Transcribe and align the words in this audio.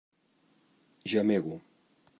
Gemego. 1.05 1.61